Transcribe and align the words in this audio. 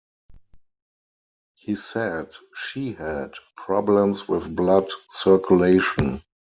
He 1.53 1.75
said 1.75 2.35
she 2.55 2.93
had 2.93 3.35
problems 3.55 4.27
with 4.27 4.55
blood 4.55 4.89
circulation. 5.11 6.23